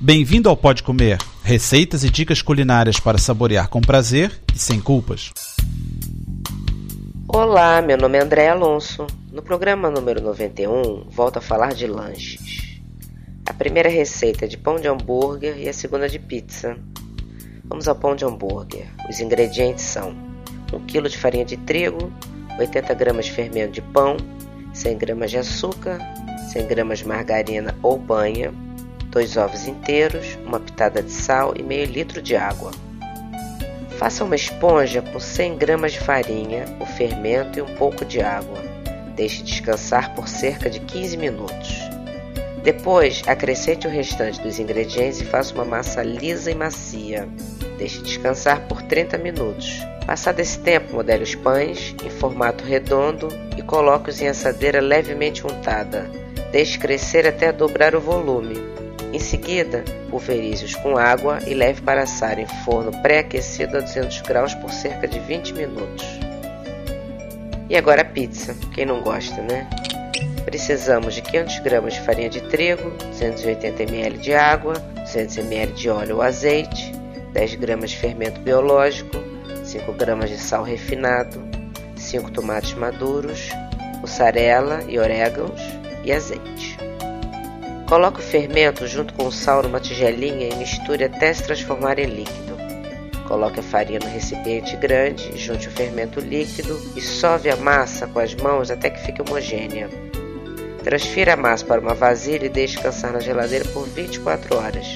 Bem-vindo 0.00 0.48
ao 0.48 0.56
Pode 0.56 0.84
Comer, 0.84 1.18
receitas 1.42 2.04
e 2.04 2.08
dicas 2.08 2.40
culinárias 2.40 3.00
para 3.00 3.18
saborear 3.18 3.68
com 3.68 3.80
prazer 3.80 4.30
e 4.54 4.56
sem 4.56 4.80
culpas. 4.80 5.32
Olá, 7.26 7.82
meu 7.82 7.98
nome 7.98 8.16
é 8.16 8.22
André 8.22 8.48
Alonso. 8.48 9.08
No 9.32 9.42
programa 9.42 9.90
número 9.90 10.22
91, 10.22 11.08
volto 11.10 11.38
a 11.38 11.40
falar 11.40 11.74
de 11.74 11.88
lanches. 11.88 12.80
A 13.44 13.52
primeira 13.52 13.88
receita 13.88 14.44
é 14.44 14.48
de 14.48 14.56
pão 14.56 14.76
de 14.76 14.86
hambúrguer 14.86 15.58
e 15.58 15.68
a 15.68 15.72
segunda 15.72 16.08
de 16.08 16.20
pizza. 16.20 16.78
Vamos 17.64 17.88
ao 17.88 17.96
pão 17.96 18.14
de 18.14 18.24
hambúrguer. 18.24 18.86
Os 19.10 19.18
ingredientes 19.18 19.82
são 19.82 20.14
1 20.72 20.86
kg 20.86 21.08
de 21.08 21.18
farinha 21.18 21.44
de 21.44 21.56
trigo, 21.56 22.12
80 22.56 22.94
gramas 22.94 23.24
de 23.24 23.32
fermento 23.32 23.72
de 23.72 23.82
pão, 23.82 24.16
100 24.72 24.96
gramas 24.96 25.32
de 25.32 25.38
açúcar, 25.38 25.98
100 26.52 26.68
gramas 26.68 27.00
de 27.00 27.08
margarina 27.08 27.76
ou 27.82 27.98
banha, 27.98 28.54
2 29.10 29.36
ovos 29.36 29.66
inteiros, 29.66 30.38
uma 30.44 30.60
pitada 30.60 31.02
de 31.02 31.10
sal 31.10 31.54
e 31.56 31.62
meio 31.62 31.86
litro 31.86 32.20
de 32.20 32.36
água. 32.36 32.70
Faça 33.98 34.22
uma 34.22 34.36
esponja 34.36 35.02
com 35.02 35.18
100 35.18 35.56
gramas 35.56 35.92
de 35.92 36.00
farinha, 36.00 36.64
o 36.78 36.86
fermento 36.86 37.58
e 37.58 37.62
um 37.62 37.74
pouco 37.74 38.04
de 38.04 38.20
água. 38.20 38.62
Deixe 39.16 39.42
descansar 39.42 40.14
por 40.14 40.28
cerca 40.28 40.70
de 40.70 40.78
15 40.78 41.16
minutos. 41.16 41.80
Depois, 42.62 43.22
acrescente 43.26 43.86
o 43.86 43.90
restante 43.90 44.40
dos 44.40 44.58
ingredientes 44.58 45.20
e 45.20 45.24
faça 45.24 45.54
uma 45.54 45.64
massa 45.64 46.02
lisa 46.02 46.50
e 46.50 46.54
macia. 46.54 47.28
Deixe 47.76 48.00
descansar 48.02 48.68
por 48.68 48.82
30 48.82 49.18
minutos. 49.18 49.80
Passado 50.06 50.40
esse 50.40 50.58
tempo, 50.58 50.94
modele 50.94 51.24
os 51.24 51.34
pães 51.34 51.94
em 52.04 52.10
formato 52.10 52.64
redondo 52.64 53.28
e 53.56 53.62
coloque-os 53.62 54.20
em 54.20 54.28
assadeira 54.28 54.80
levemente 54.80 55.46
untada. 55.46 56.10
Deixe 56.52 56.78
crescer 56.78 57.26
até 57.26 57.52
dobrar 57.52 57.94
o 57.94 58.00
volume. 58.00 58.56
Em 59.12 59.18
seguida, 59.18 59.84
pulverize-os 60.10 60.74
com 60.76 60.98
água 60.98 61.38
e 61.46 61.54
leve 61.54 61.80
para 61.80 62.02
assar 62.02 62.38
em 62.38 62.46
forno 62.64 62.92
pré-aquecido 63.02 63.78
a 63.78 63.80
200 63.80 64.20
graus 64.22 64.54
por 64.54 64.70
cerca 64.70 65.08
de 65.08 65.18
20 65.20 65.54
minutos. 65.54 66.06
E 67.70 67.76
agora 67.76 68.02
a 68.02 68.04
pizza, 68.04 68.54
quem 68.74 68.84
não 68.84 69.02
gosta, 69.02 69.40
né? 69.42 69.68
Precisamos 70.44 71.14
de 71.14 71.22
500 71.22 71.58
gramas 71.60 71.94
de 71.94 72.00
farinha 72.00 72.28
de 72.28 72.40
trigo, 72.40 72.90
280 72.90 73.82
ml 73.82 74.18
de 74.18 74.34
água, 74.34 74.74
200 74.74 75.36
ml 75.38 75.72
de 75.72 75.90
óleo 75.90 76.16
ou 76.16 76.22
azeite, 76.22 76.92
10 77.32 77.54
gramas 77.56 77.90
de 77.90 77.98
fermento 77.98 78.40
biológico, 78.40 79.16
5 79.64 79.92
gramas 79.92 80.30
de 80.30 80.38
sal 80.38 80.62
refinado, 80.62 81.38
5 81.96 82.30
tomates 82.30 82.74
maduros, 82.74 83.50
mussarela 84.00 84.82
e 84.88 84.98
orégãos 84.98 85.60
e 86.04 86.12
azeite. 86.12 86.67
Coloque 87.88 88.20
o 88.20 88.22
fermento 88.22 88.86
junto 88.86 89.14
com 89.14 89.28
o 89.28 89.32
sal 89.32 89.62
numa 89.62 89.80
tigelinha 89.80 90.46
e 90.46 90.54
misture 90.56 91.04
até 91.04 91.32
se 91.32 91.42
transformar 91.42 91.98
em 91.98 92.04
líquido. 92.04 92.58
Coloque 93.26 93.60
a 93.60 93.62
farinha 93.62 93.98
no 93.98 94.10
recipiente 94.10 94.76
grande, 94.76 95.38
junte 95.38 95.68
o 95.68 95.70
fermento 95.70 96.20
líquido 96.20 96.78
e 96.94 97.00
sove 97.00 97.48
a 97.48 97.56
massa 97.56 98.06
com 98.06 98.18
as 98.18 98.34
mãos 98.34 98.70
até 98.70 98.90
que 98.90 99.00
fique 99.06 99.22
homogênea. 99.22 99.88
Transfira 100.84 101.32
a 101.32 101.36
massa 101.36 101.64
para 101.64 101.80
uma 101.80 101.94
vasilha 101.94 102.44
e 102.44 102.50
deixe 102.50 102.74
descansar 102.74 103.10
na 103.10 103.20
geladeira 103.20 103.64
por 103.64 103.86
24 103.86 104.56
horas. 104.58 104.86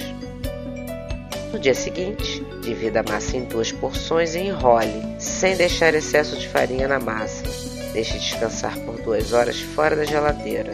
No 1.51 1.57
dia 1.57 1.73
seguinte, 1.73 2.45
divida 2.61 2.99
a 2.99 3.11
massa 3.11 3.37
em 3.37 3.45
duas 3.45 3.71
porções 3.71 4.35
e 4.35 4.39
enrole, 4.39 5.01
sem 5.17 5.57
deixar 5.57 5.95
excesso 5.95 6.37
de 6.37 6.47
farinha 6.47 6.87
na 6.87 6.99
massa. 6.99 7.43
Deixe 7.91 8.19
descansar 8.19 8.77
por 8.81 9.01
duas 9.01 9.33
horas 9.33 9.59
fora 9.59 9.95
da 9.95 10.05
geladeira. 10.05 10.73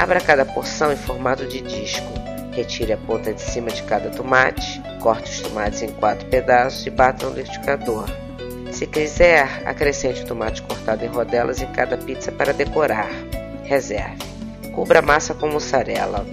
Abra 0.00 0.18
cada 0.18 0.46
porção 0.46 0.90
em 0.90 0.96
formato 0.96 1.44
de 1.44 1.60
disco. 1.60 2.10
Retire 2.52 2.94
a 2.94 2.96
ponta 2.96 3.34
de 3.34 3.42
cima 3.42 3.70
de 3.70 3.82
cada 3.82 4.08
tomate, 4.08 4.80
corte 4.98 5.30
os 5.30 5.40
tomates 5.40 5.82
em 5.82 5.90
quatro 5.90 6.26
pedaços 6.28 6.86
e 6.86 6.90
bata 6.90 7.26
no 7.26 7.36
liquidificador. 7.36 8.06
Se 8.72 8.86
quiser, 8.86 9.62
acrescente 9.66 10.22
o 10.22 10.26
tomate 10.26 10.62
cortado 10.62 11.04
em 11.04 11.08
rodelas 11.08 11.60
em 11.60 11.66
cada 11.72 11.98
pizza 11.98 12.32
para 12.32 12.54
decorar. 12.54 13.10
Reserve. 13.64 14.16
Cubra 14.74 15.00
a 15.00 15.02
massa 15.02 15.34
com 15.34 15.48
mussarela. 15.48 16.24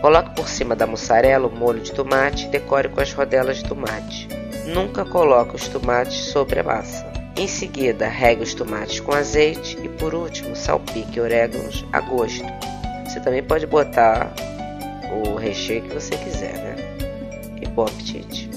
Coloque 0.00 0.34
por 0.34 0.48
cima 0.48 0.74
da 0.74 0.88
mussarela 0.88 1.46
o 1.46 1.56
molho 1.56 1.80
de 1.80 1.92
tomate 1.92 2.46
e 2.46 2.48
decore 2.48 2.88
com 2.88 3.00
as 3.00 3.12
rodelas 3.12 3.58
de 3.58 3.64
tomate. 3.64 4.26
Nunca 4.66 5.04
coloque 5.04 5.54
os 5.54 5.68
tomates 5.68 6.32
sobre 6.32 6.58
a 6.58 6.64
massa. 6.64 7.16
Em 7.38 7.46
seguida, 7.46 8.08
regue 8.08 8.42
os 8.42 8.54
tomates 8.54 8.98
com 8.98 9.12
azeite 9.12 9.78
e, 9.82 9.88
por 9.90 10.14
último, 10.14 10.56
salpique 10.56 11.20
orégãos 11.20 11.84
a 11.92 12.00
gosto. 12.00 12.46
Você 13.16 13.20
também 13.22 13.42
pode 13.42 13.66
botar 13.66 14.30
o 15.10 15.34
recheio 15.36 15.80
que 15.80 15.94
você 15.94 16.14
quiser, 16.18 16.52
né? 16.52 16.76
E 17.62 17.66
bom 17.66 17.84
apetite! 17.84 18.50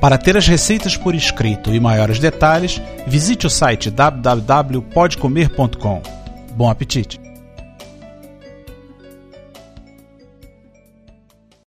Para 0.00 0.18
ter 0.18 0.36
as 0.36 0.48
receitas 0.48 0.96
por 0.96 1.14
escrito 1.14 1.72
e 1.72 1.78
maiores 1.78 2.18
detalhes, 2.18 2.82
visite 3.06 3.46
o 3.46 3.50
site 3.50 3.92
www.podcomer.com. 3.92 6.02
Bom 6.56 6.68
apetite! 6.68 7.27